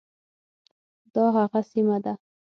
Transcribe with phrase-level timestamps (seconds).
[1.13, 2.13] دا هغه سیمه ده.